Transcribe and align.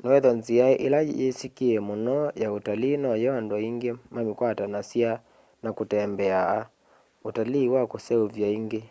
noethwa 0.00 0.32
nzîa 0.38 0.68
îla 0.84 1.00
yîsîkîe 1.20 1.78
mûno 1.86 2.18
ya 2.42 2.48
ûtalii 2.56 2.94
noyo 3.02 3.30
andû 3.38 3.54
aingî 3.58 3.92
mamîkwatanasya 4.14 5.12
na 5.62 5.70
kûtembea: 5.78 6.40
ûtalii 7.28 7.64
wa 7.72 7.82
kûseûvya 7.90 8.48
îngî 8.58 8.82